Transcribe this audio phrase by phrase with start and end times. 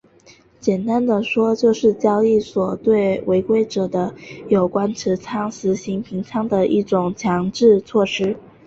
[0.59, 4.15] 简单地说就是交易所对违规者的
[4.49, 8.35] 有关持仓实行平仓的一种强制措施。